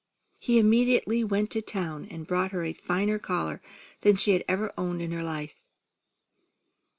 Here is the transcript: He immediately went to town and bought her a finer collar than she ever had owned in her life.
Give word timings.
He 0.39 0.57
immediately 0.57 1.23
went 1.23 1.51
to 1.51 1.61
town 1.61 2.05
and 2.05 2.25
bought 2.25 2.53
her 2.53 2.63
a 2.63 2.73
finer 2.73 3.19
collar 3.19 3.61
than 3.99 4.15
she 4.15 4.43
ever 4.49 4.63
had 4.69 4.73
owned 4.75 4.99
in 4.99 5.11
her 5.11 5.23
life. 5.23 5.53